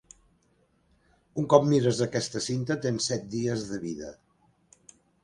[1.41, 4.11] Un cop mires aquesta cinta tens set dies de vida.